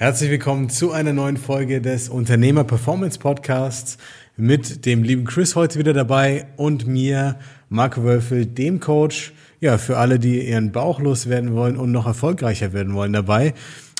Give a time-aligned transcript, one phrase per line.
[0.00, 3.98] Herzlich willkommen zu einer neuen Folge des Unternehmer Performance Podcasts
[4.34, 7.36] mit dem lieben Chris heute wieder dabei und mir,
[7.68, 12.72] Marco Wölfel, dem Coach, ja, für alle, die ihren Bauch loswerden wollen und noch erfolgreicher
[12.72, 13.52] werden wollen dabei.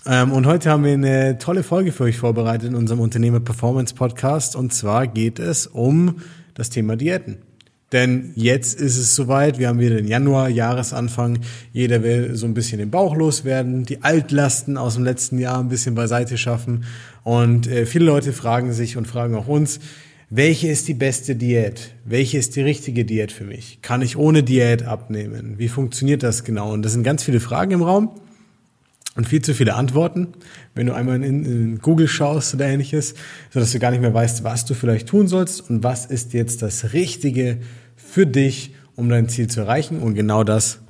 [0.07, 3.95] Ähm, und heute haben wir eine tolle Folge für euch vorbereitet in unserem Unternehmer Performance
[3.95, 6.23] Podcast und zwar geht es um
[6.55, 7.50] das Thema Diäten.
[7.93, 11.41] Denn jetzt ist es soweit, wir haben wieder den Januar, Jahresanfang,
[11.73, 15.69] jeder will so ein bisschen den Bauch loswerden, die Altlasten aus dem letzten Jahr ein
[15.69, 16.85] bisschen beiseite schaffen.
[17.25, 19.81] Und äh, viele Leute fragen sich und fragen auch uns,
[20.33, 21.91] welche ist die beste Diät?
[22.05, 23.81] Welche ist die richtige Diät für mich?
[23.83, 25.55] Kann ich ohne Diät abnehmen?
[25.59, 26.73] Wie funktioniert das genau?
[26.73, 28.13] Und das sind ganz viele Fragen im Raum
[29.17, 30.29] und viel zu viele Antworten,
[30.77, 33.15] wenn du einmal in, in, Google schaust oder ähnliches,
[33.51, 36.63] sodass du gar nicht mehr weißt, was du vielleicht tun sollst und was ist jetzt
[36.63, 37.59] das Richtige
[38.11, 40.01] für dich, um dein Ziel zu erreichen.
[40.01, 40.81] Und genau das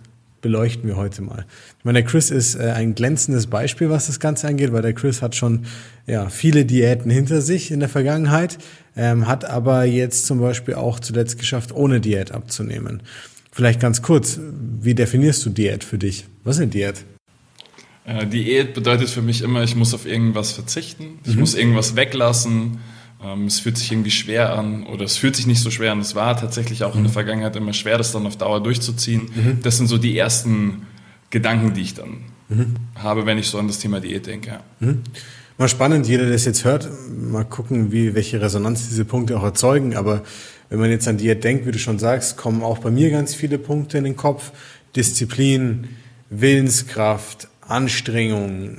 [0.40, 1.44] beleuchten wir heute mal.
[1.78, 4.94] Ich meine, der Chris ist äh, ein glänzendes Beispiel, was das Ganze angeht, weil der
[4.94, 5.66] Chris hat schon
[6.06, 8.58] ja, viele Diäten hinter sich in der Vergangenheit,
[8.96, 13.02] ähm, hat aber jetzt zum Beispiel auch zuletzt geschafft, ohne Diät abzunehmen.
[13.52, 14.40] Vielleicht ganz kurz,
[14.80, 16.24] wie definierst du Diät für dich?
[16.44, 17.04] Was ist eine Diät?
[18.06, 21.40] Äh, Diät bedeutet für mich immer, ich muss auf irgendwas verzichten, ich mhm.
[21.40, 22.78] muss irgendwas weglassen,
[23.46, 26.00] es fühlt sich irgendwie schwer an oder es fühlt sich nicht so schwer an.
[26.00, 26.98] Es war tatsächlich auch mhm.
[26.98, 27.14] in der mhm.
[27.14, 29.30] Vergangenheit immer schwer, das dann auf Dauer durchzuziehen.
[29.34, 29.58] Mhm.
[29.62, 30.86] Das sind so die ersten
[31.28, 32.76] Gedanken, die ich dann mhm.
[32.96, 34.60] habe, wenn ich so an das Thema Diät denke.
[34.80, 35.02] Mhm.
[35.58, 39.44] Mal spannend, jeder, der das jetzt hört, mal gucken, wie, welche Resonanz diese Punkte auch
[39.44, 39.94] erzeugen.
[39.94, 40.22] Aber
[40.70, 43.34] wenn man jetzt an Diät denkt, wie du schon sagst, kommen auch bei mir ganz
[43.34, 44.52] viele Punkte in den Kopf.
[44.96, 45.88] Disziplin,
[46.30, 48.78] Willenskraft, Anstrengung,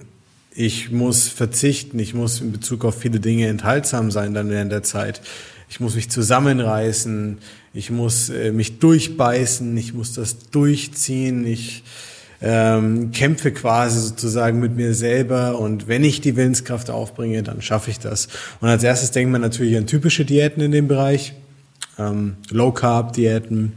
[0.54, 4.84] ich muss verzichten, ich muss in Bezug auf viele Dinge enthaltsam sein dann während der
[4.84, 5.22] Zeit.
[5.70, 7.38] Ich muss mich zusammenreißen,
[7.74, 11.84] ich muss äh, mich durchbeißen, ich muss das durchziehen, ich
[12.42, 15.58] ähm, kämpfe quasi sozusagen mit mir selber.
[15.58, 18.28] Und wenn ich die Willenskraft aufbringe, dann schaffe ich das.
[18.60, 21.34] Und als erstes denkt man natürlich an typische Diäten in dem Bereich,
[21.98, 23.74] ähm, Low Carb Diäten,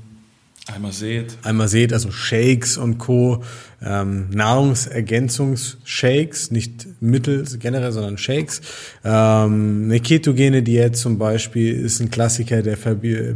[0.73, 1.37] Einmal seht.
[1.43, 3.45] Einmal seht, also Shakes und Co.
[3.83, 8.63] Ähm, Nahrungsergänzungsshakes, nicht Mittel generell, sondern Shakes.
[9.05, 12.79] Ähm, eine ketogene Diät zum Beispiel ist ein Klassiker, der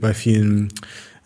[0.01, 0.73] bei vielen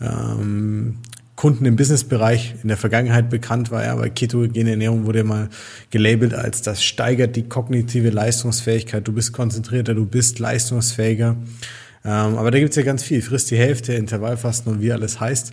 [0.01, 0.97] ähm,
[1.37, 5.49] Kunden im Businessbereich in der Vergangenheit bekannt war, ja, weil ketogene Ernährung wurde mal
[5.91, 9.07] gelabelt als das steigert die kognitive Leistungsfähigkeit.
[9.07, 11.37] Du bist konzentrierter, du bist leistungsfähiger.
[12.05, 13.23] Ähm, aber da gibt's ja ganz viel.
[13.23, 15.53] Frisst die Hälfte, Intervallfasten und wie alles heißt.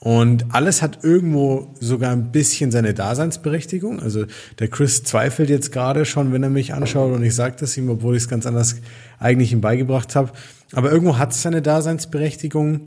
[0.00, 4.00] Und alles hat irgendwo sogar ein bisschen seine Daseinsberechtigung.
[4.00, 4.26] Also
[4.58, 7.88] der Chris zweifelt jetzt gerade schon, wenn er mich anschaut und ich sage das ihm,
[7.88, 8.76] obwohl ich es ganz anders
[9.18, 10.32] eigentlich ihm beigebracht habe.
[10.72, 12.82] Aber irgendwo hat es seine Daseinsberechtigung,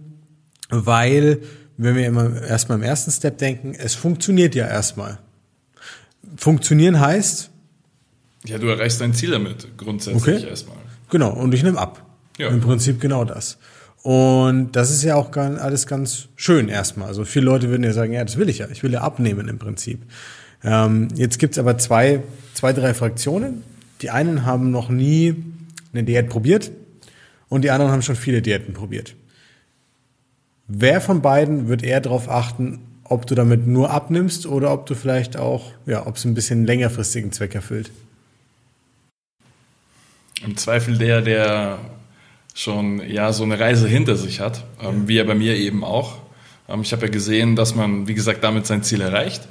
[0.69, 1.39] weil,
[1.77, 5.17] wenn wir immer erstmal im ersten Step denken, es funktioniert ja erstmal.
[6.35, 7.49] Funktionieren heißt?
[8.45, 10.47] Ja, du erreichst dein Ziel damit, grundsätzlich okay.
[10.47, 10.77] erstmal.
[11.09, 12.06] Genau, und ich nehme ab.
[12.37, 12.49] Ja.
[12.49, 13.57] Im Prinzip genau das.
[14.03, 17.07] Und das ist ja auch alles ganz schön erstmal.
[17.07, 18.67] Also viele Leute würden ja sagen, ja, das will ich ja.
[18.71, 20.01] Ich will ja abnehmen im Prinzip.
[20.63, 22.21] Ähm, jetzt gibt's aber zwei,
[22.53, 23.63] zwei, drei Fraktionen.
[24.01, 25.35] Die einen haben noch nie
[25.93, 26.71] eine Diät probiert
[27.49, 29.15] und die anderen haben schon viele Diäten probiert.
[30.67, 34.95] Wer von beiden wird eher darauf achten, ob du damit nur abnimmst oder ob du
[34.95, 37.91] vielleicht auch, ja, ob es ein bisschen längerfristigen Zweck erfüllt?
[40.43, 41.79] Im Zweifel der, der
[42.57, 46.17] schon ja so eine Reise hinter sich hat, ähm, wie er bei mir eben auch.
[46.67, 49.47] Ähm, ich habe ja gesehen, dass man, wie gesagt, damit sein Ziel erreicht.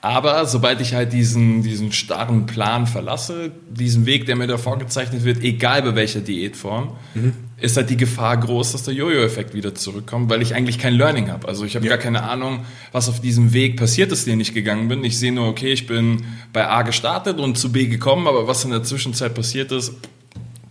[0.00, 5.24] Aber sobald ich halt diesen, diesen starren Plan verlasse, diesen Weg, der mir da vorgezeichnet
[5.24, 7.32] wird, egal bei welcher Diätform, mhm.
[7.56, 11.30] ist halt die Gefahr groß, dass der Jojo-Effekt wieder zurückkommt, weil ich eigentlich kein Learning
[11.30, 11.48] habe.
[11.48, 11.96] Also ich habe ja.
[11.96, 15.02] gar keine Ahnung, was auf diesem Weg passiert ist, den ich gegangen bin.
[15.02, 18.64] Ich sehe nur, okay, ich bin bei A gestartet und zu B gekommen, aber was
[18.64, 19.94] in der Zwischenzeit passiert ist,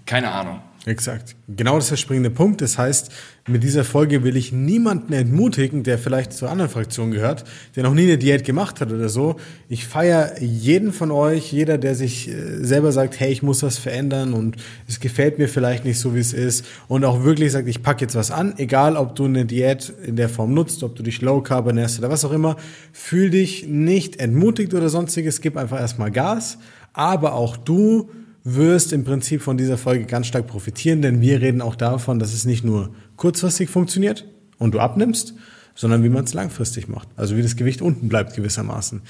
[0.06, 0.62] keine Ahnung.
[0.88, 1.36] Exakt.
[1.50, 2.62] Genau das ist der springende Punkt.
[2.62, 3.12] Das heißt,
[3.50, 7.44] mit dieser Folge will ich niemanden entmutigen, der vielleicht zur anderen Fraktion gehört,
[7.76, 9.36] der noch nie eine Diät gemacht hat oder so.
[9.68, 13.78] Ich feiere jeden von euch, jeder, der sich äh, selber sagt, hey, ich muss was
[13.78, 14.56] verändern und
[14.88, 18.06] es gefällt mir vielleicht nicht so, wie es ist und auch wirklich sagt, ich packe
[18.06, 21.22] jetzt was an, egal ob du eine Diät in der Form nutzt, ob du dich
[21.22, 22.56] low carb ernährst oder was auch immer,
[22.94, 26.60] fühl dich nicht entmutigt oder sonstiges, gib einfach erstmal Gas,
[26.94, 28.10] aber auch du
[28.56, 32.34] wirst im Prinzip von dieser Folge ganz stark profitieren, denn wir reden auch davon, dass
[32.34, 34.26] es nicht nur kurzfristig funktioniert
[34.58, 35.34] und du abnimmst,
[35.76, 37.10] sondern wie man es langfristig macht.
[37.18, 39.02] Also wie das Gewicht unten bleibt gewissermaßen.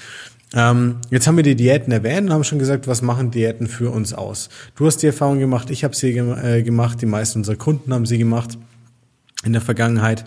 [0.54, 3.90] Ähm, jetzt haben wir die Diäten erwähnt und haben schon gesagt, was machen Diäten für
[3.90, 4.48] uns aus.
[4.76, 8.06] Du hast die Erfahrung gemacht, ich habe sie äh, gemacht, die meisten unserer Kunden haben
[8.06, 8.58] sie gemacht
[9.44, 10.24] in der Vergangenheit.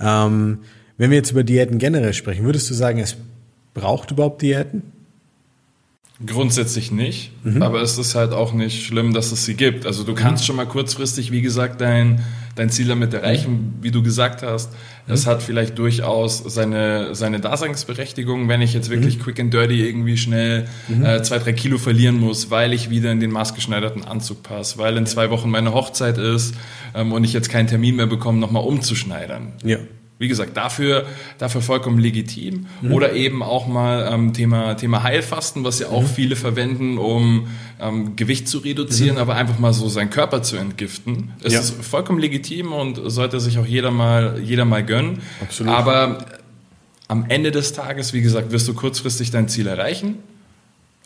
[0.00, 0.60] Ähm,
[0.96, 3.16] wenn wir jetzt über Diäten generell sprechen, würdest du sagen, es
[3.74, 4.93] braucht überhaupt Diäten?
[6.24, 7.60] Grundsätzlich nicht, mhm.
[7.60, 9.84] aber es ist halt auch nicht schlimm, dass es sie gibt.
[9.84, 10.46] Also du kannst mhm.
[10.46, 12.22] schon mal kurzfristig, wie gesagt, dein,
[12.54, 13.82] dein Ziel damit erreichen, mhm.
[13.82, 14.70] wie du gesagt hast.
[15.08, 15.30] Es mhm.
[15.30, 19.22] hat vielleicht durchaus seine, seine Daseinsberechtigung, wenn ich jetzt wirklich mhm.
[19.22, 21.04] quick and dirty irgendwie schnell mhm.
[21.04, 24.96] äh, zwei, drei Kilo verlieren muss, weil ich wieder in den maßgeschneiderten Anzug passe, weil
[24.96, 26.54] in zwei Wochen meine Hochzeit ist
[26.94, 29.54] ähm, und ich jetzt keinen Termin mehr bekomme, nochmal umzuschneidern.
[29.64, 29.78] Ja.
[30.18, 31.06] Wie gesagt, dafür,
[31.38, 32.66] dafür vollkommen legitim.
[32.82, 32.92] Mhm.
[32.92, 36.06] Oder eben auch mal ähm, Thema, Thema Heilfasten, was ja auch mhm.
[36.06, 37.48] viele verwenden, um
[37.80, 39.22] ähm, Gewicht zu reduzieren, mhm.
[39.22, 41.32] aber einfach mal so seinen Körper zu entgiften.
[41.42, 41.60] Es ja.
[41.60, 45.20] ist vollkommen legitim und sollte sich auch jeder mal, jeder mal gönnen.
[45.40, 45.72] Absolut.
[45.72, 46.24] Aber
[47.08, 50.18] am Ende des Tages, wie gesagt, wirst du kurzfristig dein Ziel erreichen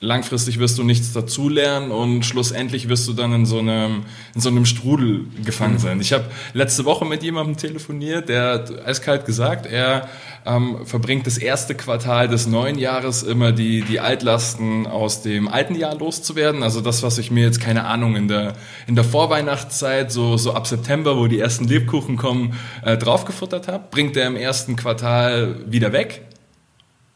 [0.01, 4.05] langfristig wirst du nichts dazulernen und schlussendlich wirst du dann in so einem,
[4.35, 5.79] in so einem Strudel gefangen mhm.
[5.79, 6.01] sein.
[6.01, 10.09] Ich habe letzte Woche mit jemandem telefoniert, der hat eiskalt gesagt, er
[10.47, 15.75] ähm, verbringt das erste Quartal des neuen Jahres immer die, die Altlasten aus dem alten
[15.75, 16.63] Jahr loszuwerden.
[16.63, 18.53] Also das, was ich mir jetzt, keine Ahnung, in der,
[18.87, 22.55] in der Vorweihnachtszeit, so, so ab September, wo die ersten Lebkuchen kommen,
[22.85, 26.28] äh, draufgefuttert habe, bringt er im ersten Quartal wieder weg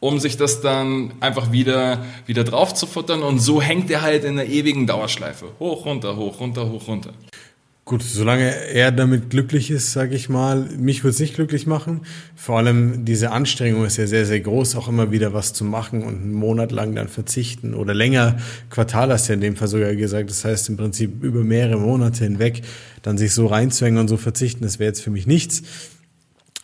[0.03, 3.23] um sich das dann einfach wieder, wieder drauf zu futtern.
[3.23, 5.45] Und so hängt er halt in der ewigen Dauerschleife.
[5.59, 7.11] Hoch, runter, hoch, runter, hoch, runter.
[7.85, 12.01] Gut, solange er damit glücklich ist, sage ich mal, mich würde es nicht glücklich machen.
[12.35, 16.03] Vor allem diese Anstrengung ist ja sehr, sehr groß, auch immer wieder was zu machen
[16.03, 18.37] und einen Monat lang dann verzichten oder länger,
[18.69, 21.77] Quartal hast du ja in dem Fall sogar gesagt, das heißt im Prinzip über mehrere
[21.77, 22.61] Monate hinweg
[23.03, 25.63] dann sich so reinzuhängen und so verzichten, das wäre jetzt für mich nichts.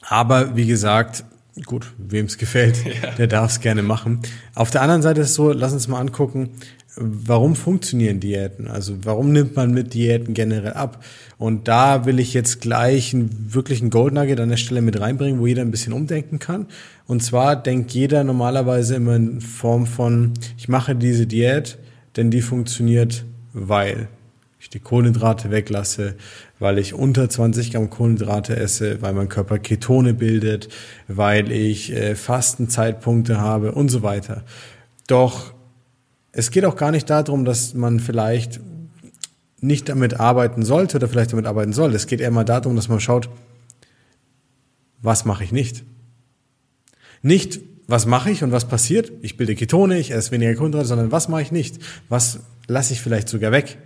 [0.01, 1.23] Aber wie gesagt,
[1.65, 3.11] Gut, wem es gefällt, ja.
[3.17, 4.19] der darf es gerne machen.
[4.55, 6.51] Auf der anderen Seite ist es so, lass uns mal angucken,
[6.95, 8.67] warum funktionieren Diäten?
[8.67, 11.03] Also warum nimmt man mit Diäten generell ab?
[11.37, 15.39] Und da will ich jetzt gleich einen wirklichen Gold Nugget an der Stelle mit reinbringen,
[15.39, 16.67] wo jeder ein bisschen umdenken kann.
[17.07, 21.77] Und zwar denkt jeder normalerweise immer in Form von, ich mache diese Diät,
[22.17, 23.23] denn die funktioniert,
[23.53, 24.09] weil
[24.59, 26.15] ich die Kohlenhydrate weglasse,
[26.59, 30.67] weil ich unter 20 Gramm Kohlenhydrate esse, weil mein Körper Ketone bildet,
[31.07, 34.43] weil ich äh, Fastenzeitpunkte habe und so weiter.
[35.07, 35.53] Doch
[36.31, 38.59] es geht auch gar nicht darum, dass man vielleicht
[39.61, 41.93] nicht damit arbeiten sollte oder vielleicht damit arbeiten soll.
[41.95, 43.29] Es geht eher mal darum, dass man schaut,
[45.01, 45.85] was mache ich nicht?
[47.21, 49.11] Nicht, was mache ich und was passiert?
[49.21, 51.79] Ich bilde Ketone, ich esse weniger Kohlenhydrate, sondern was mache ich nicht?
[52.09, 53.77] Was lasse ich vielleicht sogar weg?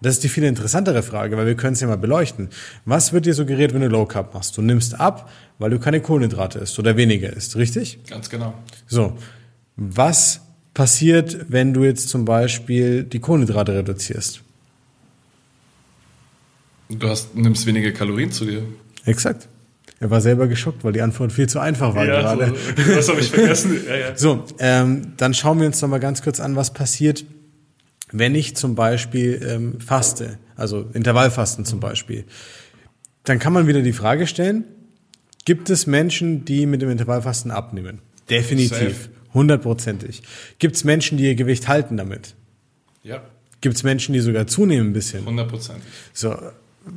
[0.00, 2.48] Das ist die viel interessantere Frage, weil wir können es ja mal beleuchten.
[2.84, 4.56] Was wird dir suggeriert, wenn du Low Carb machst?
[4.56, 8.00] Du nimmst ab, weil du keine Kohlenhydrate isst oder weniger isst, richtig?
[8.08, 8.54] Ganz genau.
[8.86, 9.16] So.
[9.76, 10.40] Was
[10.74, 14.42] passiert, wenn du jetzt zum Beispiel die Kohlenhydrate reduzierst?
[16.90, 18.62] Du hast, nimmst weniger Kalorien zu dir.
[19.06, 19.48] Exakt.
[20.00, 22.54] Er war selber geschockt, weil die Antwort viel zu einfach war ja, gerade.
[22.76, 23.80] So, was habe ich vergessen?
[23.88, 24.16] Ja, ja.
[24.16, 27.24] So, ähm, dann schauen wir uns noch mal ganz kurz an, was passiert,
[28.16, 32.24] wenn ich zum Beispiel ähm, faste, also Intervallfasten zum Beispiel,
[33.24, 34.64] dann kann man wieder die Frage stellen,
[35.44, 37.98] gibt es Menschen, die mit dem Intervallfasten abnehmen?
[38.30, 40.22] Definitiv, hundertprozentig.
[40.60, 42.36] Gibt es Menschen, die ihr Gewicht halten damit?
[43.02, 43.20] Ja.
[43.60, 45.26] Gibt es Menschen, die sogar zunehmen ein bisschen?
[45.26, 45.82] Hundertprozentig.
[46.12, 46.36] So,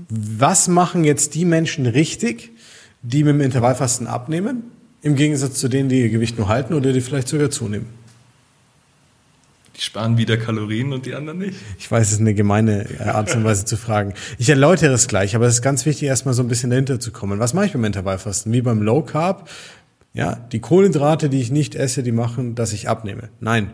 [0.10, 2.52] was machen jetzt die Menschen richtig,
[3.02, 4.66] die mit dem Intervallfasten abnehmen,
[5.02, 7.88] im Gegensatz zu denen, die ihr Gewicht nur halten oder die vielleicht sogar zunehmen?
[9.78, 11.56] Die sparen wieder Kalorien und die anderen nicht.
[11.78, 14.14] Ich weiß, es ist eine gemeine Art und Weise zu fragen.
[14.40, 17.12] Ich erläutere es gleich, aber es ist ganz wichtig, erstmal so ein bisschen dahinter zu
[17.12, 17.38] kommen.
[17.40, 18.52] Was mache ich beim Intervallfasten?
[18.52, 19.48] Wie beim Low Carb?
[20.14, 23.30] Ja, die Kohlenhydrate, die ich nicht esse, die machen, dass ich abnehme.
[23.40, 23.70] Nein.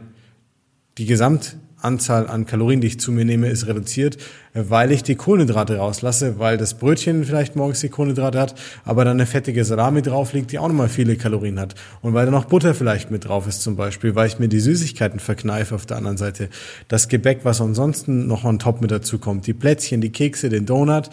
[0.97, 4.17] Die Gesamt Anzahl an Kalorien, die ich zu mir nehme, ist reduziert,
[4.53, 9.17] weil ich die Kohlenhydrate rauslasse, weil das Brötchen vielleicht morgens die Kohlenhydrate hat, aber dann
[9.17, 11.75] eine fettige Salami drauf liegt, die auch nochmal viele Kalorien hat.
[12.01, 14.59] Und weil da noch Butter vielleicht mit drauf ist zum Beispiel, weil ich mir die
[14.59, 16.49] Süßigkeiten verkneife auf der anderen Seite.
[16.87, 20.65] Das Gebäck, was ansonsten noch on top mit dazu kommt, die Plätzchen, die Kekse, den
[20.65, 21.09] Donut,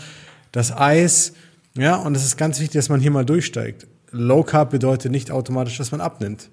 [0.53, 1.33] das Eis,
[1.77, 3.87] ja, und es ist ganz wichtig, dass man hier mal durchsteigt.
[4.11, 6.51] Low Carb bedeutet nicht automatisch, dass man abnimmt.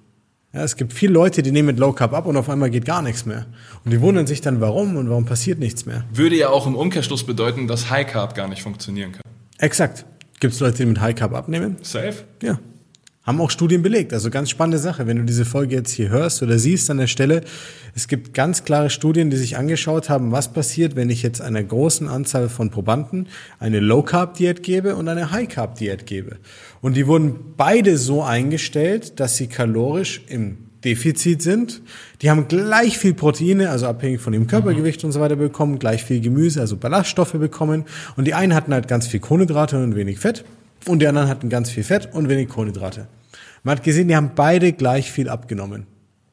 [0.58, 2.84] Ja, es gibt viele Leute, die nehmen mit Low Carb ab und auf einmal geht
[2.84, 3.46] gar nichts mehr.
[3.86, 6.04] Und die wundern sich dann, warum und warum passiert nichts mehr.
[6.12, 9.22] Würde ja auch im Umkehrschluss bedeuten, dass High Carb gar nicht funktionieren kann.
[9.60, 10.08] Exakt.
[10.40, 11.78] Gibt es Leute, die mit High Carb abnehmen?
[11.84, 12.24] Safe?
[12.42, 12.58] Ja.
[13.28, 14.14] Haben auch Studien belegt.
[14.14, 15.06] Also ganz spannende Sache.
[15.06, 17.42] Wenn du diese Folge jetzt hier hörst oder siehst an der Stelle,
[17.94, 21.62] es gibt ganz klare Studien, die sich angeschaut haben, was passiert, wenn ich jetzt einer
[21.62, 23.28] großen Anzahl von Probanden
[23.60, 26.38] eine Low-Carb-Diät gebe und eine High-Carb-Diät gebe.
[26.80, 31.82] Und die wurden beide so eingestellt, dass sie kalorisch im Defizit sind.
[32.22, 36.06] Die haben gleich viel Proteine, also abhängig von dem Körpergewicht und so weiter bekommen, gleich
[36.06, 37.84] viel Gemüse, also Ballaststoffe bekommen.
[38.16, 40.46] Und die einen hatten halt ganz viel Kohlenhydrate und wenig Fett.
[40.86, 43.08] Und die anderen hatten ganz viel Fett und wenig Kohlenhydrate.
[43.68, 45.88] Man hat gesehen, die haben beide gleich viel abgenommen.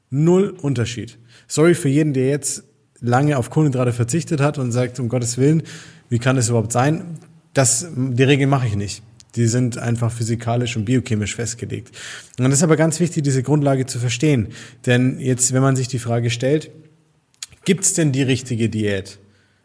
[0.09, 1.19] Null Unterschied.
[1.49, 2.62] Sorry für jeden, der jetzt
[3.00, 5.64] lange auf Kohlenhydrate verzichtet hat und sagt, um Gottes Willen,
[6.09, 7.19] wie kann das überhaupt sein?
[7.53, 9.03] Das, die Regel mache ich nicht.
[9.35, 11.91] Die sind einfach physikalisch und biochemisch festgelegt.
[12.38, 14.50] Und das ist aber ganz wichtig, diese Grundlage zu verstehen.
[14.87, 16.71] Denn jetzt, wenn man sich die Frage stellt,
[17.64, 19.19] gibt es denn die richtige Diät?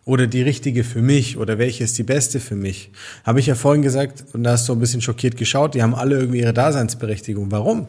[0.10, 1.38] Oder die richtige für mich?
[1.38, 2.89] Oder welche ist die beste für mich?
[3.24, 5.94] Habe ich ja vorhin gesagt, und da hast du ein bisschen schockiert geschaut, die haben
[5.94, 7.51] alle irgendwie ihre Daseinsberechtigung.
[7.51, 7.88] Warum?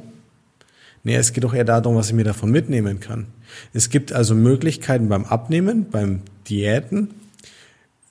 [1.02, 3.28] Nee, es geht doch eher darum, was ich mir davon mitnehmen kann.
[3.72, 7.08] Es gibt also Möglichkeiten beim Abnehmen, beim Diäten,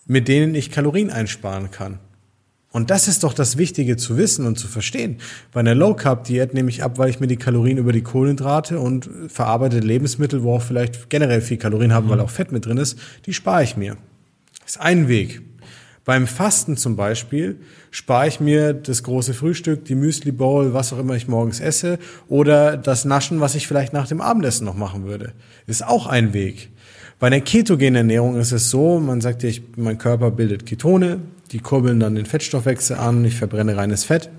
[0.08, 2.00] mit denen ich Kalorien einsparen kann.
[2.72, 5.18] Und das ist doch das Wichtige zu wissen und zu verstehen.
[5.52, 8.04] Bei einer Low Carb Diät nehme ich ab, weil ich mir die Kalorien über die
[8.04, 12.68] Kohlenhydrate und verarbeitete Lebensmittel, wo auch vielleicht generell viel Kalorien haben, weil auch Fett mit
[12.68, 13.98] drin ist, die spare ich mir.
[14.62, 15.42] Das ist ein Weg.
[16.06, 17.60] Beim Fasten zum Beispiel
[17.92, 22.00] spare ich mir das große Frühstück, die Müsli Bowl, was auch immer ich morgens esse
[22.28, 25.34] oder das Naschen, was ich vielleicht nach dem Abendessen noch machen würde.
[25.68, 26.70] Ist auch ein Weg.
[27.20, 31.20] Bei einer ketogenen Ernährung ist es so, man sagt ja, mein Körper bildet Ketone,
[31.52, 34.30] die kurbeln dann den Fettstoffwechsel an, ich verbrenne reines Fett.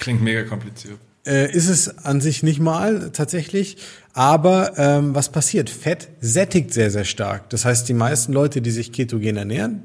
[0.00, 0.98] Klingt mega kompliziert.
[1.26, 3.76] Äh, ist es an sich nicht mal tatsächlich,
[4.14, 5.68] aber ähm, was passiert?
[5.68, 7.50] Fett sättigt sehr, sehr stark.
[7.50, 9.82] Das heißt, die meisten Leute, die sich ketogen ernähren,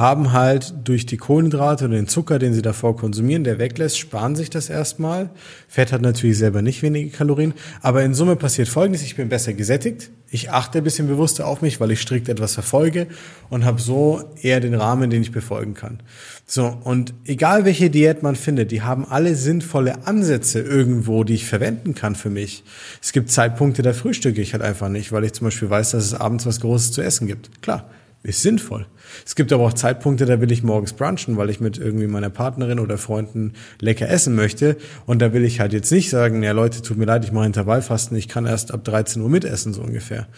[0.00, 4.34] haben halt durch die Kohlenhydrate und den Zucker, den sie davor konsumieren, der weglässt, sparen
[4.34, 5.30] sich das erstmal.
[5.68, 9.52] Fett hat natürlich selber nicht wenige Kalorien, aber in Summe passiert Folgendes, ich bin besser
[9.52, 13.08] gesättigt, ich achte ein bisschen bewusster auf mich, weil ich strikt etwas verfolge
[13.50, 16.00] und habe so eher den Rahmen, den ich befolgen kann.
[16.46, 21.46] So, und egal welche Diät man findet, die haben alle sinnvolle Ansätze irgendwo, die ich
[21.46, 22.64] verwenden kann für mich.
[23.02, 26.04] Es gibt Zeitpunkte, da frühstücke ich halt einfach nicht, weil ich zum Beispiel weiß, dass
[26.04, 27.60] es abends was Großes zu essen gibt.
[27.60, 27.90] Klar,
[28.22, 28.86] ist sinnvoll.
[29.24, 32.30] Es gibt aber auch Zeitpunkte, da will ich morgens brunchen, weil ich mit irgendwie meiner
[32.30, 34.76] Partnerin oder Freunden lecker essen möchte.
[35.06, 37.46] Und da will ich halt jetzt nicht sagen, ja Leute, tut mir leid, ich mache
[37.46, 40.28] Intervallfasten, ich kann erst ab 13 Uhr mitessen, so ungefähr.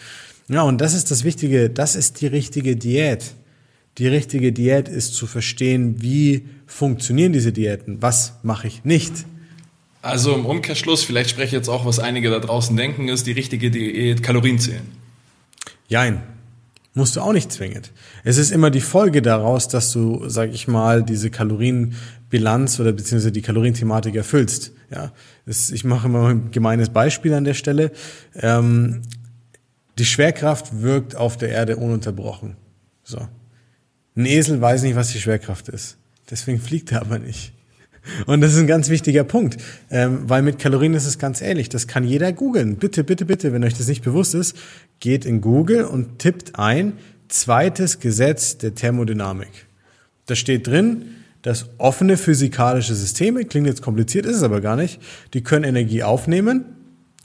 [0.47, 3.33] Ja, und das ist das Wichtige, das ist die richtige Diät.
[3.97, 9.13] Die richtige Diät ist zu verstehen, wie funktionieren diese Diäten, was mache ich nicht.
[10.01, 13.31] Also im Umkehrschluss, vielleicht spreche ich jetzt auch, was einige da draußen denken, ist die
[13.31, 14.81] richtige Diät Kalorien zählen.
[15.87, 16.23] Jein,
[16.95, 17.91] Musst du auch nicht zwingend.
[18.23, 23.31] Es ist immer die Folge daraus, dass du, sag ich mal, diese Kalorienbilanz oder beziehungsweise
[23.31, 24.73] die Kalorienthematik erfüllst.
[24.91, 25.11] Ja,
[25.47, 27.91] das, ich mache immer ein gemeines Beispiel an der Stelle.
[28.35, 29.01] Ähm,
[29.97, 32.57] die Schwerkraft wirkt auf der Erde ununterbrochen.
[33.03, 33.27] So.
[34.15, 35.97] Ein Esel weiß nicht, was die Schwerkraft ist.
[36.29, 37.53] Deswegen fliegt er aber nicht.
[38.25, 39.57] Und das ist ein ganz wichtiger Punkt,
[39.89, 41.69] ähm, weil mit Kalorien ist es ganz ähnlich.
[41.69, 42.75] Das kann jeder googeln.
[42.75, 44.57] Bitte, bitte, bitte, wenn euch das nicht bewusst ist,
[44.99, 46.93] geht in Google und tippt ein
[47.29, 49.67] zweites Gesetz der Thermodynamik.
[50.25, 51.05] Da steht drin,
[51.41, 55.01] dass offene physikalische Systeme, klingt jetzt kompliziert, ist es aber gar nicht,
[55.33, 56.65] die können Energie aufnehmen,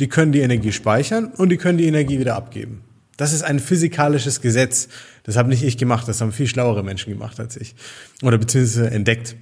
[0.00, 2.82] die können die Energie speichern und die können die Energie wieder abgeben.
[3.16, 4.88] Das ist ein physikalisches Gesetz.
[5.24, 7.74] Das habe nicht ich gemacht, das haben viel schlauere Menschen gemacht als ich.
[8.22, 9.36] Oder beziehungsweise entdeckt.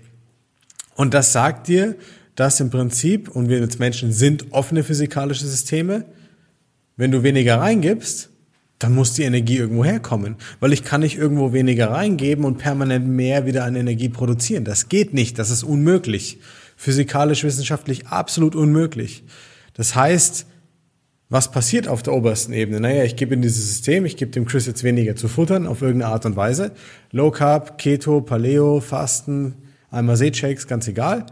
[0.97, 1.95] Und das sagt dir,
[2.35, 6.05] dass im Prinzip, und wir als Menschen sind offene physikalische Systeme,
[6.97, 8.31] wenn du weniger reingibst,
[8.79, 10.37] dann muss die Energie irgendwo herkommen.
[10.61, 14.65] Weil ich kann nicht irgendwo weniger reingeben und permanent mehr wieder an Energie produzieren.
[14.65, 16.39] Das geht nicht, das ist unmöglich.
[16.77, 19.25] Physikalisch, wissenschaftlich absolut unmöglich.
[19.73, 20.47] Das heißt,
[21.29, 22.81] was passiert auf der obersten Ebene?
[22.81, 25.83] Naja, ich gebe in dieses System, ich gebe dem Chris jetzt weniger zu futtern, auf
[25.83, 26.73] irgendeine Art und Weise.
[27.11, 29.55] Low Carb, Keto, Paleo, Fasten,
[29.97, 31.27] einmal Shakes, ganz egal.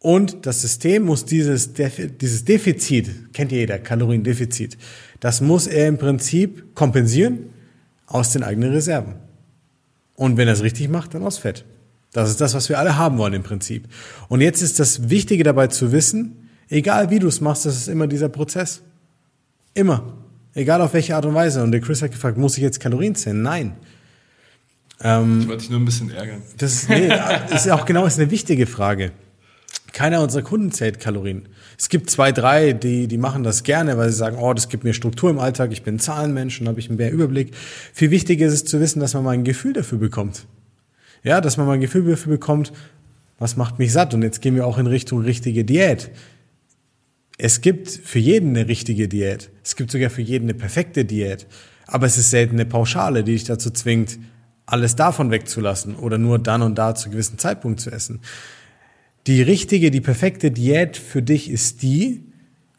[0.00, 4.78] Und das System muss dieses, dieses Defizit, kennt jeder, Kaloriendefizit,
[5.20, 7.50] das muss er im Prinzip kompensieren
[8.06, 9.16] aus den eigenen Reserven.
[10.14, 11.64] Und wenn er es richtig macht, dann aus Fett.
[12.12, 13.88] Das ist das, was wir alle haben wollen im Prinzip.
[14.28, 17.88] Und jetzt ist das Wichtige dabei zu wissen, egal wie du es machst, das ist
[17.88, 18.82] immer dieser Prozess.
[19.74, 20.14] Immer.
[20.54, 21.62] Egal auf welche Art und Weise.
[21.62, 23.42] Und der Chris hat gefragt, muss ich jetzt Kalorien zählen?
[23.42, 23.74] Nein.
[25.00, 26.42] Ähm, ich wollte dich nur ein bisschen ärgern.
[26.56, 27.10] Das ist, nee,
[27.54, 29.12] ist auch genau ist eine wichtige Frage.
[29.92, 31.48] Keiner unserer Kunden zählt Kalorien.
[31.78, 34.84] Es gibt zwei, drei, die, die machen das gerne, weil sie sagen, oh, das gibt
[34.84, 37.54] mir Struktur im Alltag, ich bin Zahlenmensch und habe ich mehr Überblick.
[37.94, 40.46] Viel wichtiger ist es zu wissen, dass man mal ein Gefühl dafür bekommt.
[41.22, 42.72] Ja, dass man mal ein Gefühl dafür bekommt,
[43.38, 44.14] was macht mich satt?
[44.14, 46.10] Und jetzt gehen wir auch in Richtung richtige Diät.
[47.38, 49.50] Es gibt für jeden eine richtige Diät.
[49.64, 51.46] Es gibt sogar für jeden eine perfekte Diät.
[51.86, 54.18] Aber es ist selten eine Pauschale, die dich dazu zwingt,
[54.68, 58.20] alles davon wegzulassen oder nur dann und da zu gewissen Zeitpunkt zu essen.
[59.26, 62.22] Die richtige, die perfekte Diät für dich ist die,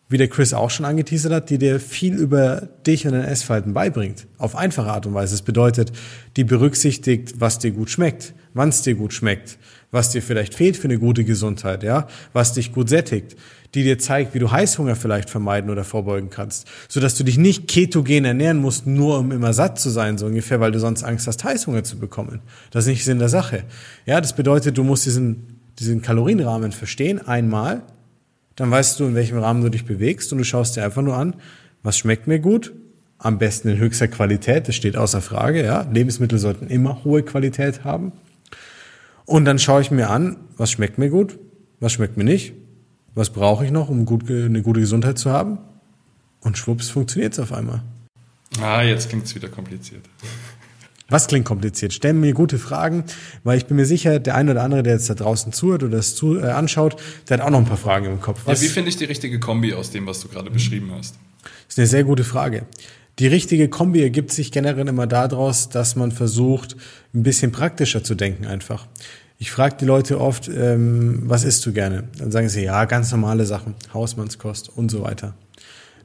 [0.08, 3.74] wie der Chris auch schon angeteasert hat, die dir viel über dich und dein Essverhalten
[3.74, 4.28] beibringt.
[4.38, 5.34] Auf einfache Art und Weise.
[5.34, 5.92] Das bedeutet,
[6.36, 9.60] die berücksichtigt, was dir gut schmeckt, wann es dir gut schmeckt,
[9.92, 13.36] was dir vielleicht fehlt für eine gute Gesundheit, ja, was dich gut sättigt,
[13.76, 17.38] die dir zeigt, wie du Heißhunger vielleicht vermeiden oder vorbeugen kannst, so dass du dich
[17.38, 21.04] nicht ketogen ernähren musst, nur um immer satt zu sein, so ungefähr, weil du sonst
[21.04, 22.42] Angst hast, Heißhunger zu bekommen.
[22.72, 23.64] Das ist nicht Sinn der Sache.
[24.06, 27.84] Ja, das bedeutet, du musst diesen, diesen Kalorienrahmen verstehen, einmal,
[28.56, 31.16] dann weißt du, in welchem Rahmen du dich bewegst und du schaust dir einfach nur
[31.16, 31.36] an,
[31.84, 32.74] was schmeckt mir gut,
[33.20, 35.86] am besten in höchster Qualität, das steht außer Frage, ja.
[35.92, 38.14] Lebensmittel sollten immer hohe Qualität haben.
[39.26, 41.38] Und dann schaue ich mir an, was schmeckt mir gut,
[41.80, 42.54] was schmeckt mir nicht,
[43.20, 45.60] was brauche ich noch, um gut, eine gute Gesundheit zu haben.
[46.40, 47.84] Und schwupps, funktioniert es auf einmal.
[48.62, 50.06] Ah, jetzt klingt es wieder kompliziert.
[51.10, 51.92] Was klingt kompliziert?
[51.92, 53.04] Stell mir gute Fragen,
[53.44, 55.98] weil ich bin mir sicher, der eine oder andere, der jetzt da draußen zuhört oder
[55.98, 56.96] das zu, äh, anschaut,
[57.28, 58.48] der hat auch noch ein paar Fragen im Kopf.
[58.48, 61.16] Ja, wie finde ich die richtige Kombi aus dem, was du gerade beschrieben hast?
[61.42, 62.68] Das ist eine sehr gute Frage.
[63.18, 66.78] Die richtige Kombi ergibt sich generell immer daraus, dass man versucht,
[67.14, 68.88] ein bisschen praktischer zu denken einfach.
[69.42, 72.04] Ich frage die Leute oft, ähm, was isst du gerne?
[72.18, 75.34] Dann sagen sie, ja, ganz normale Sachen, Hausmannskost und so weiter.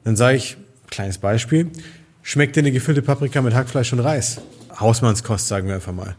[0.05, 0.55] Dann sage ich,
[0.89, 1.69] kleines Beispiel,
[2.23, 4.39] schmeckt dir eine gefüllte Paprika mit Hackfleisch und Reis?
[4.79, 6.15] Hausmannskost, sagen wir einfach mal.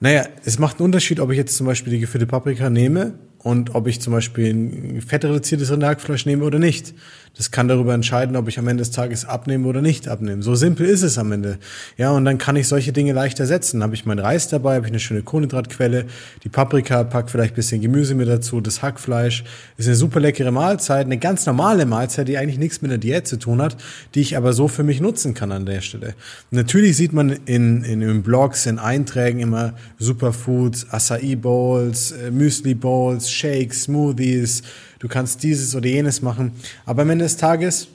[0.00, 3.74] Naja, es macht einen Unterschied, ob ich jetzt zum Beispiel die gefüllte Paprika nehme und
[3.74, 6.94] ob ich zum Beispiel ein fettreduziertes Rinderhackfleisch nehme oder nicht.
[7.36, 10.42] Das kann darüber entscheiden, ob ich am Ende des Tages abnehme oder nicht abnehme.
[10.42, 11.58] So simpel ist es am Ende.
[11.98, 13.82] Ja, und dann kann ich solche Dinge leicht ersetzen.
[13.82, 16.06] Habe ich meinen Reis dabei, habe ich eine schöne Kohlenhydratquelle,
[16.44, 19.44] die Paprika, pack vielleicht ein bisschen Gemüse mit dazu, das Hackfleisch.
[19.76, 23.28] Ist eine super leckere Mahlzeit, eine ganz normale Mahlzeit, die eigentlich nichts mit der Diät
[23.28, 23.76] zu tun hat,
[24.14, 26.14] die ich aber so für mich nutzen kann an der Stelle.
[26.50, 32.74] natürlich sieht man in, in, in Blogs, in Einträgen immer Superfoods, Acai Bowls, äh, Müsli
[32.74, 34.62] Bowls, Shakes, Smoothies,
[34.98, 36.52] du kannst dieses oder jenes machen.
[36.84, 37.88] Aber am Ende des Tages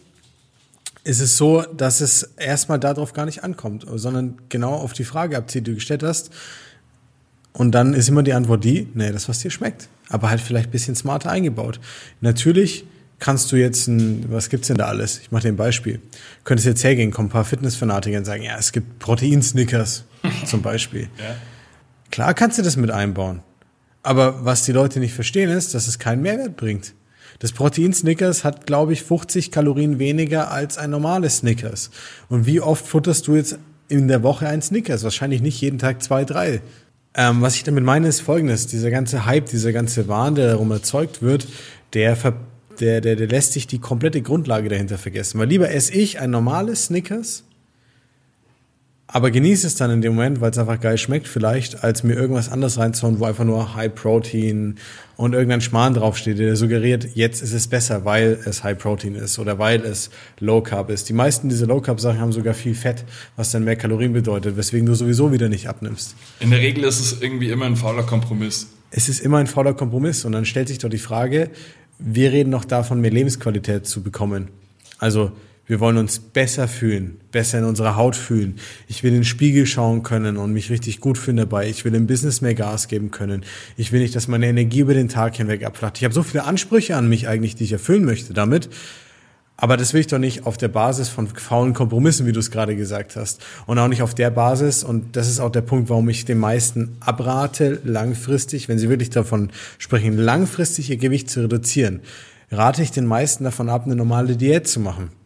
[1.03, 5.37] ist es so, dass es erstmal darauf gar nicht ankommt, sondern genau auf die Frage
[5.37, 6.31] abzieht, die du gestellt hast.
[7.53, 9.89] Und dann ist immer die Antwort die, nee, das, was dir schmeckt.
[10.09, 11.79] Aber halt vielleicht ein bisschen smarter eingebaut.
[12.21, 12.85] Natürlich
[13.19, 15.19] kannst du jetzt ein, was gibt's denn da alles?
[15.19, 15.99] Ich mache dir ein Beispiel.
[16.43, 20.05] Könntest jetzt hergehen, kommen ein paar Fitnessfanatiker und sagen, ja, es gibt Protein-Snickers
[20.45, 21.09] zum Beispiel.
[21.17, 21.35] Ja.
[22.09, 23.41] Klar kannst du das mit einbauen.
[24.03, 26.93] Aber was die Leute nicht verstehen ist, dass es keinen Mehrwert bringt.
[27.39, 31.89] Das Protein Snickers hat, glaube ich, 50 Kalorien weniger als ein normales Snickers.
[32.29, 35.03] Und wie oft futterst du jetzt in der Woche ein Snickers?
[35.03, 36.61] Wahrscheinlich nicht jeden Tag zwei, drei.
[37.13, 38.67] Ähm, was ich damit meine, ist folgendes.
[38.67, 41.47] Dieser ganze Hype, dieser ganze Wahn, der darum erzeugt wird,
[41.93, 42.15] der,
[42.79, 45.39] der, der, der lässt sich die komplette Grundlage dahinter vergessen.
[45.39, 47.43] Weil lieber esse ich ein normales Snickers
[49.11, 52.13] aber genieße es dann in dem Moment, weil es einfach geil schmeckt, vielleicht, als mir
[52.13, 54.75] irgendwas anderes reinzuhauen, wo einfach nur High Protein
[55.17, 59.37] und irgendein Schmarrn draufsteht, der suggeriert, jetzt ist es besser, weil es High Protein ist
[59.37, 61.09] oder weil es Low Carb ist.
[61.09, 63.03] Die meisten dieser Low Carb Sachen haben sogar viel Fett,
[63.35, 66.15] was dann mehr Kalorien bedeutet, weswegen du sowieso wieder nicht abnimmst.
[66.39, 68.67] In der Regel ist es irgendwie immer ein fauler Kompromiss.
[68.91, 71.49] Es ist immer ein fauler Kompromiss und dann stellt sich doch die Frage,
[71.99, 74.47] wir reden noch davon, mehr Lebensqualität zu bekommen.
[74.97, 75.31] Also,
[75.71, 78.57] wir wollen uns besser fühlen, besser in unserer Haut fühlen.
[78.89, 81.69] Ich will in den Spiegel schauen können und mich richtig gut fühlen dabei.
[81.69, 83.45] Ich will im Business mehr Gas geben können.
[83.77, 85.97] Ich will nicht, dass meine Energie über den Tag hinweg abflacht.
[85.97, 88.67] Ich habe so viele Ansprüche an mich eigentlich, die ich erfüllen möchte damit.
[89.55, 92.51] Aber das will ich doch nicht auf der Basis von faulen Kompromissen, wie du es
[92.51, 93.41] gerade gesagt hast.
[93.65, 96.39] Und auch nicht auf der Basis, und das ist auch der Punkt, warum ich den
[96.39, 102.01] meisten abrate, langfristig, wenn sie wirklich davon sprechen, langfristig ihr Gewicht zu reduzieren,
[102.51, 105.20] rate ich den meisten davon ab, eine normale Diät zu machen.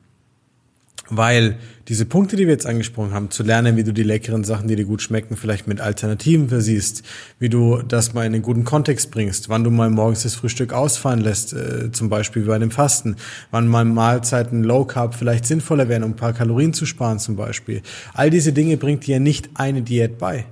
[1.09, 4.67] Weil diese Punkte, die wir jetzt angesprochen haben, zu lernen, wie du die leckeren Sachen,
[4.67, 7.03] die dir gut schmecken, vielleicht mit Alternativen versiehst,
[7.37, 10.73] wie du das mal in einen guten Kontext bringst, wann du mal morgens das Frühstück
[10.73, 13.17] ausfallen lässt, äh, zum Beispiel bei dem Fasten,
[13.51, 17.35] wann mal Mahlzeiten Low Carb vielleicht sinnvoller wären, um ein paar Kalorien zu sparen zum
[17.35, 17.83] Beispiel.
[18.13, 20.45] All diese Dinge bringt dir nicht eine Diät bei.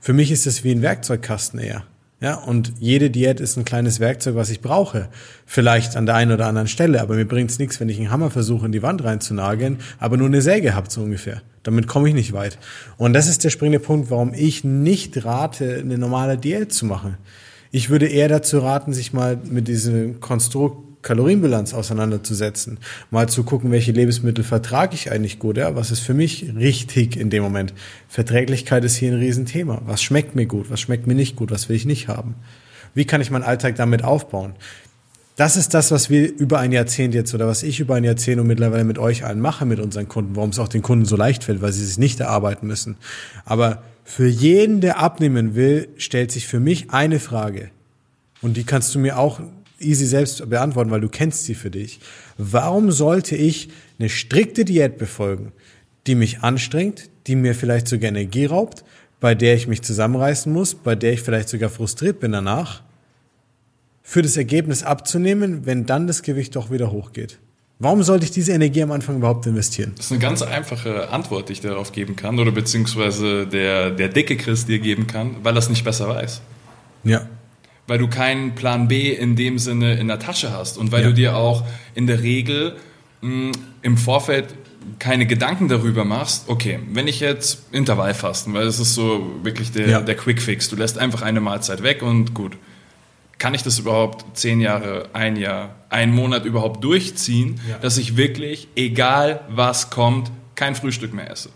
[0.00, 1.84] Für mich ist es wie ein Werkzeugkasten eher.
[2.22, 5.08] Ja, und jede Diät ist ein kleines Werkzeug, was ich brauche.
[5.44, 8.30] Vielleicht an der einen oder anderen Stelle, aber mir bringt's nichts, wenn ich einen Hammer
[8.30, 11.42] versuche, in die Wand reinzunageln, aber nur eine Säge habe, so ungefähr.
[11.64, 12.58] Damit komme ich nicht weit.
[12.96, 17.16] Und das ist der springende Punkt, warum ich nicht rate, eine normale Diät zu machen.
[17.72, 22.78] Ich würde eher dazu raten, sich mal mit diesem Konstrukt Kalorienbilanz auseinanderzusetzen,
[23.10, 27.16] mal zu gucken, welche Lebensmittel vertrage ich eigentlich gut, ja, was ist für mich richtig
[27.16, 27.74] in dem Moment.
[28.08, 29.82] Verträglichkeit ist hier ein Riesenthema.
[29.84, 32.36] Was schmeckt mir gut, was schmeckt mir nicht gut, was will ich nicht haben?
[32.94, 34.54] Wie kann ich meinen Alltag damit aufbauen?
[35.36, 38.40] Das ist das, was wir über ein Jahrzehnt jetzt oder was ich über ein Jahrzehnt
[38.40, 41.16] und mittlerweile mit euch allen mache mit unseren Kunden, warum es auch den Kunden so
[41.16, 42.96] leicht fällt, weil sie sich nicht erarbeiten müssen.
[43.44, 47.70] Aber für jeden, der abnehmen will, stellt sich für mich eine Frage.
[48.42, 49.40] Und die kannst du mir auch
[49.82, 52.00] easy selbst beantworten, weil du kennst sie für dich.
[52.38, 53.68] Warum sollte ich
[53.98, 55.52] eine strikte Diät befolgen,
[56.06, 58.84] die mich anstrengt, die mir vielleicht sogar Energie raubt,
[59.20, 62.82] bei der ich mich zusammenreißen muss, bei der ich vielleicht sogar frustriert bin danach,
[64.02, 67.38] für das Ergebnis abzunehmen, wenn dann das Gewicht doch wieder hochgeht?
[67.78, 69.92] Warum sollte ich diese Energie am Anfang überhaupt investieren?
[69.96, 74.08] Das ist eine ganz einfache Antwort, die ich darauf geben kann, oder beziehungsweise der, der
[74.08, 76.42] dicke Chris dir geben kann, weil er es nicht besser weiß.
[77.02, 77.26] Ja.
[77.86, 81.08] Weil du keinen Plan B in dem Sinne in der Tasche hast und weil ja.
[81.08, 81.64] du dir auch
[81.94, 82.76] in der Regel
[83.20, 84.54] mh, mm, im Vorfeld
[84.98, 89.88] keine Gedanken darüber machst, okay, wenn ich jetzt Intervallfasten, weil das ist so wirklich der,
[89.88, 90.00] ja.
[90.00, 92.56] der Quick Fix, du lässt einfach eine Mahlzeit weg und gut
[93.42, 97.76] kann ich das überhaupt zehn Jahre, ein Jahr, einen Monat überhaupt durchziehen, ja.
[97.78, 101.48] dass ich wirklich, egal was kommt, kein Frühstück mehr esse.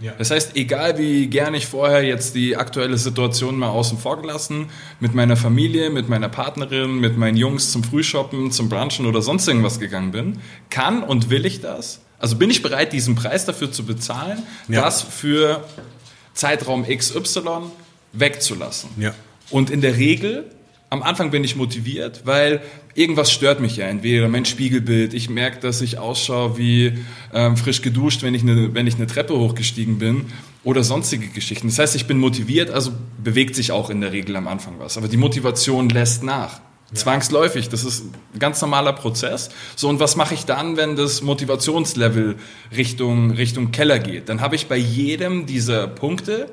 [0.00, 0.12] Ja.
[0.16, 4.70] Das heißt, egal wie gerne ich vorher jetzt die aktuelle Situation mal außen vor gelassen,
[4.98, 9.46] mit meiner Familie, mit meiner Partnerin, mit meinen Jungs zum Frühshoppen, zum Brunchen oder sonst
[9.46, 12.00] irgendwas gegangen bin, kann und will ich das?
[12.18, 14.82] Also bin ich bereit, diesen Preis dafür zu bezahlen, ja.
[14.82, 15.64] das für
[16.34, 17.70] Zeitraum XY
[18.12, 18.90] wegzulassen?
[18.98, 19.14] Ja.
[19.50, 20.50] Und in der Regel
[20.90, 22.60] am Anfang bin ich motiviert, weil
[22.94, 23.86] irgendwas stört mich ja.
[23.86, 26.98] Entweder mein Spiegelbild, ich merke, dass ich ausschaue wie
[27.32, 30.26] ähm, frisch geduscht, wenn ich, eine, wenn ich eine Treppe hochgestiegen bin
[30.64, 31.68] oder sonstige Geschichten.
[31.68, 34.98] Das heißt, ich bin motiviert, also bewegt sich auch in der Regel am Anfang was.
[34.98, 36.60] Aber die Motivation lässt nach.
[36.90, 36.96] Ja.
[36.96, 39.50] Zwangsläufig, das ist ein ganz normaler Prozess.
[39.76, 42.34] So, und was mache ich dann, wenn das Motivationslevel
[42.76, 44.28] Richtung, Richtung Keller geht?
[44.28, 46.50] Dann habe ich bei jedem dieser Punkte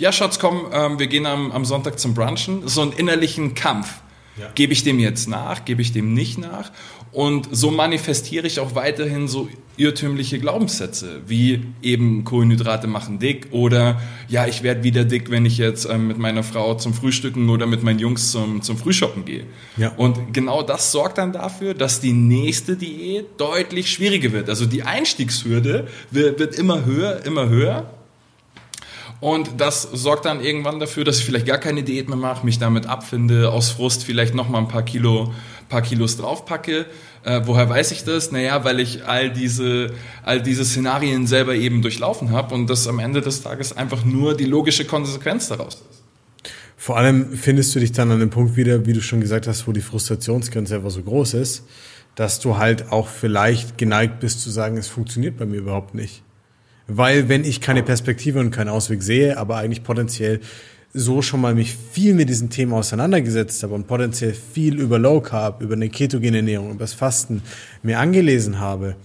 [0.00, 4.00] ja Schatz, komm, ähm, wir gehen am, am Sonntag zum Brunchen, so einen innerlichen Kampf.
[4.38, 4.50] Ja.
[4.54, 6.72] Gebe ich dem jetzt nach, gebe ich dem nicht nach?
[7.12, 14.00] Und so manifestiere ich auch weiterhin so irrtümliche Glaubenssätze, wie eben Kohlenhydrate machen dick oder
[14.28, 17.66] ja, ich werde wieder dick, wenn ich jetzt ähm, mit meiner Frau zum Frühstücken oder
[17.66, 19.44] mit meinen Jungs zum, zum Frühshoppen gehe.
[19.76, 19.92] Ja.
[19.96, 24.48] Und genau das sorgt dann dafür, dass die nächste Diät deutlich schwieriger wird.
[24.48, 27.90] Also die Einstiegshürde wird, wird immer höher, immer höher
[29.20, 32.58] und das sorgt dann irgendwann dafür, dass ich vielleicht gar keine Diät mehr mache, mich
[32.58, 35.32] damit abfinde, aus Frust vielleicht nochmal ein paar Kilo,
[35.68, 36.86] paar Kilos draufpacke.
[37.22, 38.32] Äh, woher weiß ich das?
[38.32, 42.98] Naja, weil ich all diese, all diese Szenarien selber eben durchlaufen habe und das am
[42.98, 46.02] Ende des Tages einfach nur die logische Konsequenz daraus ist.
[46.78, 49.68] Vor allem findest du dich dann an dem Punkt wieder, wie du schon gesagt hast,
[49.68, 51.64] wo die Frustrationsgrenze einfach so groß ist,
[52.14, 56.22] dass du halt auch vielleicht geneigt bist zu sagen, es funktioniert bei mir überhaupt nicht.
[56.92, 60.40] Weil wenn ich keine Perspektive und keinen Ausweg sehe, aber eigentlich potenziell
[60.92, 65.20] so schon mal mich viel mit diesem Thema auseinandergesetzt habe und potenziell viel über Low
[65.20, 67.42] Carb, über eine ketogene Ernährung, über das Fasten
[67.84, 68.96] mir angelesen habe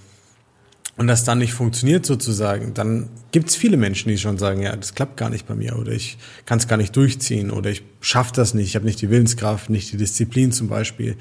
[0.97, 4.75] und das dann nicht funktioniert sozusagen, dann gibt es viele Menschen, die schon sagen, ja,
[4.75, 7.83] das klappt gar nicht bei mir oder ich kann es gar nicht durchziehen oder ich
[8.01, 11.17] schaffe das nicht, ich habe nicht die Willenskraft, nicht die Disziplin zum Beispiel.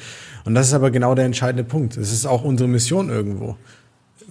[0.46, 1.98] Und das ist aber genau der entscheidende Punkt.
[1.98, 3.58] Das ist auch unsere Mission irgendwo.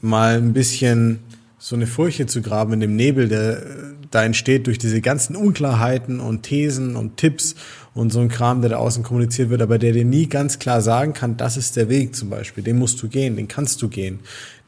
[0.01, 1.19] Mal ein bisschen
[1.65, 3.63] so eine Furche zu graben in dem Nebel, der
[4.11, 7.55] da entsteht durch diese ganzen Unklarheiten und Thesen und Tipps
[7.93, 10.81] und so ein Kram, der da außen kommuniziert wird, aber der dir nie ganz klar
[10.81, 13.87] sagen kann, das ist der Weg zum Beispiel, den musst du gehen, den kannst du
[13.87, 14.19] gehen.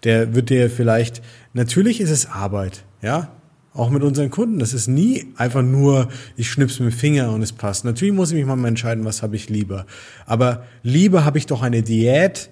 [0.05, 3.27] Der wird dir vielleicht, natürlich ist es Arbeit, ja,
[3.73, 4.60] auch mit unseren Kunden.
[4.60, 7.84] Das ist nie einfach nur, ich schnips mit dem Finger und es passt.
[7.84, 9.86] Natürlich muss ich mich mal entscheiden, was habe ich lieber.
[10.25, 12.49] Aber lieber habe ich doch eine Diät,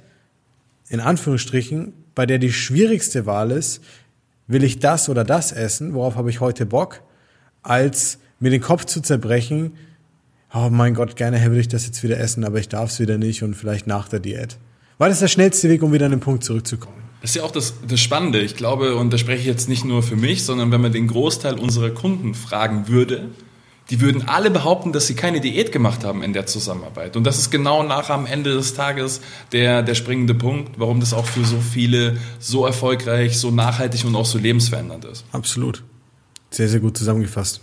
[0.90, 3.82] in Anführungsstrichen, bei der die schwierigste Wahl ist,
[4.48, 7.02] will ich das oder das essen, worauf habe ich heute Bock,
[7.62, 9.74] als mir den Kopf zu zerbrechen,
[10.54, 13.18] oh mein Gott, gerne würde ich das jetzt wieder essen, aber ich darf es wieder
[13.18, 14.58] nicht und vielleicht nach der Diät.
[14.98, 17.02] Weil das ist der schnellste Weg, um wieder an den Punkt zurückzukommen.
[17.22, 18.42] Das ist ja auch das, das Spannende.
[18.42, 21.08] Ich glaube, und da spreche ich jetzt nicht nur für mich, sondern wenn man den
[21.08, 23.30] Großteil unserer Kunden fragen würde,
[23.94, 27.16] die würden alle behaupten, dass sie keine Diät gemacht haben in der Zusammenarbeit.
[27.16, 31.14] Und das ist genau nach am Ende des Tages der, der springende Punkt, warum das
[31.14, 35.26] auch für so viele so erfolgreich, so nachhaltig und auch so lebensverändernd ist.
[35.32, 35.84] Absolut.
[36.50, 37.62] Sehr, sehr gut zusammengefasst.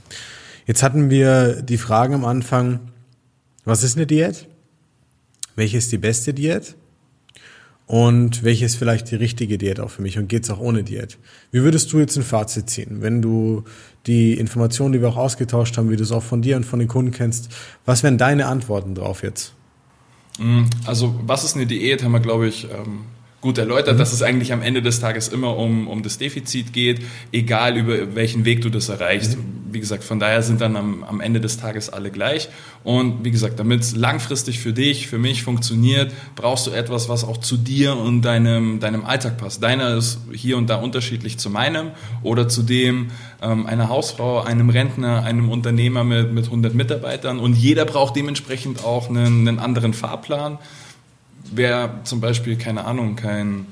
[0.66, 2.79] Jetzt hatten wir die Fragen am Anfang,
[3.64, 4.47] was ist eine Diät?
[5.57, 6.77] Welche ist die beste Diät?
[7.90, 11.18] Und welche ist vielleicht die richtige Diät auch für mich und geht's auch ohne Diät.
[11.50, 13.64] Wie würdest du jetzt ein Fazit ziehen, wenn du
[14.07, 16.79] die Informationen, die wir auch ausgetauscht haben, wie du es auch von dir und von
[16.79, 17.48] den Kunden kennst,
[17.87, 19.55] was wären deine Antworten drauf jetzt?
[20.38, 23.07] Mm, also was ist eine Diät, haben wir, glaube ich, ähm,
[23.40, 23.98] gut erläutert, mhm.
[23.98, 27.00] dass es eigentlich am Ende des Tages immer um, um das Defizit geht,
[27.33, 29.37] egal über welchen Weg du das erreichst.
[29.37, 29.61] Mhm.
[29.72, 32.48] Wie gesagt, von daher sind dann am, am Ende des Tages alle gleich.
[32.83, 37.24] Und wie gesagt, damit es langfristig für dich, für mich funktioniert, brauchst du etwas, was
[37.24, 39.62] auch zu dir und deinem, deinem Alltag passt.
[39.62, 43.11] Deiner ist hier und da unterschiedlich zu meinem oder zu dem
[43.42, 47.38] ähm, einer Hausfrau, einem Rentner, einem Unternehmer mit, mit 100 Mitarbeitern.
[47.38, 50.59] Und jeder braucht dementsprechend auch einen, einen anderen Fahrplan
[51.51, 53.67] wer zum Beispiel, keine Ahnung, kein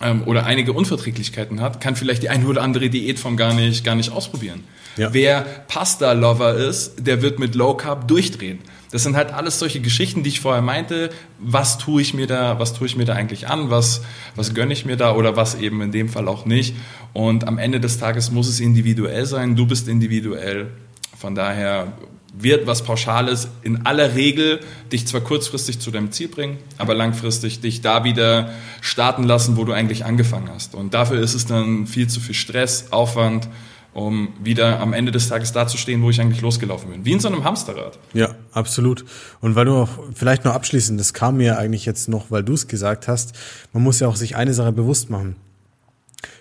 [0.00, 3.94] ähm, oder einige Unverträglichkeiten hat, kann vielleicht die eine oder andere Diätform gar nicht, gar
[3.94, 4.64] nicht ausprobieren.
[4.96, 5.12] Ja.
[5.12, 8.58] Wer Pasta-Lover ist, der wird mit Low Carb durchdrehen.
[8.90, 11.10] Das sind halt alles solche Geschichten, die ich vorher meinte.
[11.38, 13.70] Was tue ich mir da, was tue ich mir da eigentlich an?
[13.70, 14.02] Was,
[14.34, 16.74] was gönne ich mir da oder was eben in dem Fall auch nicht?
[17.12, 19.56] Und am Ende des Tages muss es individuell sein.
[19.56, 20.68] Du bist individuell.
[21.16, 21.92] Von daher
[22.32, 24.60] wird was Pauschales in aller Regel
[24.92, 29.64] dich zwar kurzfristig zu deinem Ziel bringen, aber langfristig dich da wieder starten lassen, wo
[29.64, 30.74] du eigentlich angefangen hast.
[30.74, 33.48] Und dafür ist es dann viel zu viel Stress, Aufwand,
[33.94, 37.04] um wieder am Ende des Tages dazustehen, wo ich eigentlich losgelaufen bin.
[37.04, 37.98] Wie in so einem Hamsterrad.
[38.12, 39.04] Ja, absolut.
[39.40, 42.52] Und weil du auch vielleicht noch abschließend, das kam mir eigentlich jetzt noch, weil du
[42.52, 43.32] es gesagt hast,
[43.72, 45.36] man muss ja auch sich eine Sache bewusst machen.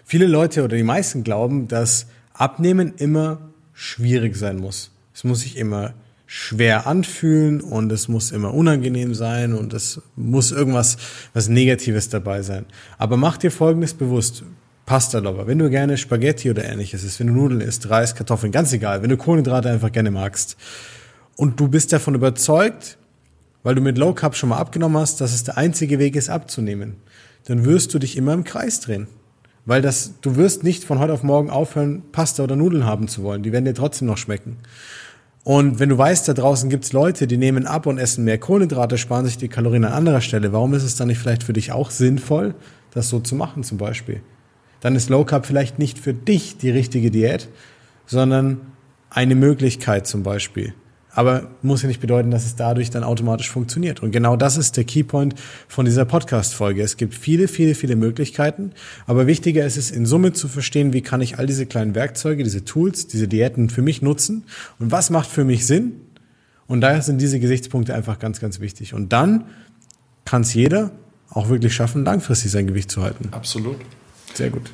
[0.05, 3.39] Viele Leute oder die meisten glauben, dass Abnehmen immer
[3.73, 4.91] schwierig sein muss.
[5.17, 5.95] Es muss sich immer
[6.27, 10.97] schwer anfühlen und es muss immer unangenehm sein und es muss irgendwas
[11.33, 12.67] was Negatives dabei sein.
[12.99, 14.43] Aber mach dir Folgendes bewusst.
[14.85, 18.51] Pasta Lover, wenn du gerne Spaghetti oder ähnliches isst, wenn du Nudeln isst, Reis, Kartoffeln,
[18.51, 20.55] ganz egal, wenn du Kohlenhydrate einfach gerne magst
[21.35, 22.99] und du bist davon überzeugt,
[23.63, 26.29] weil du mit Low Carb schon mal abgenommen hast, dass es der einzige Weg ist
[26.29, 26.97] abzunehmen,
[27.45, 29.07] dann wirst du dich immer im Kreis drehen.
[29.67, 33.21] Weil das, du wirst nicht von heute auf morgen aufhören, Pasta oder Nudeln haben zu
[33.21, 33.43] wollen.
[33.43, 34.55] Die werden dir trotzdem noch schmecken.
[35.47, 38.97] Und wenn du weißt, da draußen gibt's Leute, die nehmen ab und essen mehr Kohlenhydrate,
[38.97, 41.71] sparen sich die Kalorien an anderer Stelle, warum ist es dann nicht vielleicht für dich
[41.71, 42.53] auch sinnvoll,
[42.91, 44.19] das so zu machen zum Beispiel?
[44.81, 47.47] Dann ist Low Carb vielleicht nicht für dich die richtige Diät,
[48.05, 48.59] sondern
[49.09, 50.73] eine Möglichkeit zum Beispiel.
[51.17, 54.03] Aber muss ja nicht bedeuten, dass es dadurch dann automatisch funktioniert.
[54.03, 55.33] Und genau das ist der Keypoint
[55.67, 56.83] von dieser Podcast-Folge.
[56.83, 58.71] Es gibt viele, viele, viele Möglichkeiten.
[59.07, 62.43] Aber wichtiger ist es, in Summe zu verstehen, wie kann ich all diese kleinen Werkzeuge,
[62.43, 64.43] diese Tools, diese Diäten für mich nutzen
[64.77, 65.93] und was macht für mich Sinn.
[66.67, 68.93] Und daher sind diese Gesichtspunkte einfach ganz, ganz wichtig.
[68.93, 69.45] Und dann
[70.23, 70.91] kann es jeder
[71.31, 73.29] auch wirklich schaffen, langfristig sein Gewicht zu halten.
[73.31, 73.77] Absolut.
[74.35, 74.69] Sehr gut.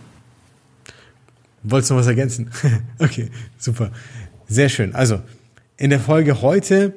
[1.63, 2.51] Wolltest du noch was ergänzen?
[2.99, 3.91] okay, super.
[4.49, 4.93] Sehr schön.
[4.93, 5.21] Also,
[5.83, 6.93] in der Folge heute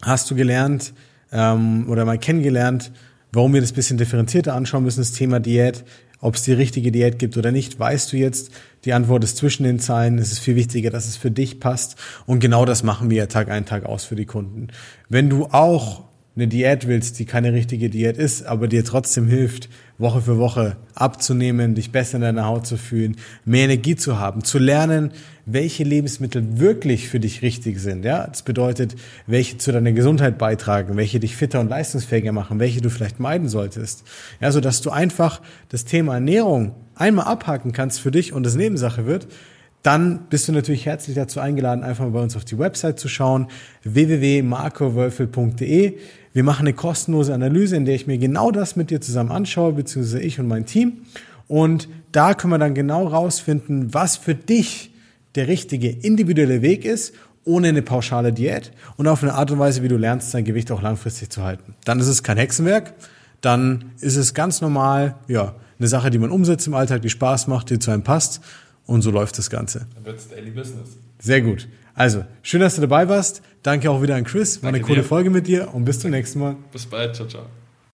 [0.00, 0.94] hast du gelernt
[1.32, 2.92] ähm, oder mal kennengelernt,
[3.32, 5.82] warum wir das bisschen differenzierter anschauen müssen, das Thema Diät,
[6.20, 8.52] ob es die richtige Diät gibt oder nicht, weißt du jetzt.
[8.84, 10.18] Die Antwort ist zwischen den Zeilen.
[10.18, 11.96] Es ist viel wichtiger, dass es für dich passt.
[12.24, 14.68] Und genau das machen wir Tag ein, Tag aus für die Kunden.
[15.08, 16.04] Wenn du auch
[16.34, 19.68] eine Diät willst, die keine richtige Diät ist, aber dir trotzdem hilft,
[19.98, 24.42] Woche für Woche abzunehmen, dich besser in deiner Haut zu fühlen, mehr Energie zu haben,
[24.42, 25.12] zu lernen,
[25.44, 28.04] welche Lebensmittel wirklich für dich richtig sind.
[28.04, 32.80] Ja, das bedeutet, welche zu deiner Gesundheit beitragen, welche dich fitter und leistungsfähiger machen, welche
[32.80, 34.04] du vielleicht meiden solltest.
[34.40, 38.56] Ja, so dass du einfach das Thema Ernährung einmal abhaken kannst für dich und es
[38.56, 39.28] Nebensache wird
[39.82, 43.08] dann bist du natürlich herzlich dazu eingeladen, einfach mal bei uns auf die Website zu
[43.08, 43.48] schauen,
[43.82, 45.98] www.markowölfel.de.
[46.32, 49.72] Wir machen eine kostenlose Analyse, in der ich mir genau das mit dir zusammen anschaue,
[49.72, 51.02] beziehungsweise ich und mein Team.
[51.46, 54.94] Und da können wir dann genau rausfinden, was für dich
[55.34, 57.14] der richtige individuelle Weg ist,
[57.44, 60.70] ohne eine pauschale Diät und auf eine Art und Weise, wie du lernst, dein Gewicht
[60.70, 61.74] auch langfristig zu halten.
[61.84, 62.94] Dann ist es kein Hexenwerk,
[63.40, 67.48] dann ist es ganz normal, ja, eine Sache, die man umsetzt im Alltag, die Spaß
[67.48, 68.40] macht, die zu einem passt
[68.86, 69.86] und so läuft das Ganze.
[69.94, 70.90] Dann wird's Daily Business.
[71.18, 71.68] Sehr gut.
[71.94, 73.42] Also, schön, dass du dabei warst.
[73.62, 74.62] Danke auch wieder an Chris.
[74.62, 75.08] War Danke eine coole dir.
[75.08, 76.56] Folge mit dir und bis zum nächsten Mal.
[76.72, 77.14] Bis bald.
[77.14, 77.61] Ciao, ciao.